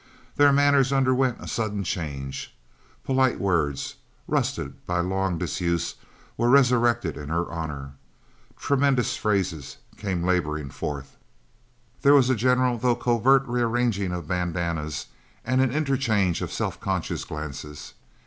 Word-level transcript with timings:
Their 0.35 0.51
manners 0.51 0.91
underwent 0.91 1.37
a 1.39 1.47
sudden 1.47 1.83
change. 1.83 2.57
Polite 3.03 3.39
words, 3.39 3.97
rusted 4.27 4.83
by 4.87 4.99
long 4.99 5.37
disuse, 5.37 5.93
were 6.37 6.49
resurrected 6.49 7.17
in 7.17 7.29
her 7.29 7.45
honour. 7.51 7.91
Tremendous 8.57 9.15
phrases 9.15 9.77
came 9.97 10.23
labouring 10.25 10.71
forth. 10.71 11.17
There 12.01 12.15
was 12.15 12.31
a 12.31 12.35
general 12.35 12.79
though 12.79 12.95
covert 12.95 13.45
rearranging 13.45 14.11
of 14.11 14.27
bandanas, 14.27 15.05
and 15.45 15.61
an 15.61 15.69
interchange 15.71 16.41
of 16.41 16.51
self 16.51 16.79
conscious 16.79 17.23
glances. 17.23 17.93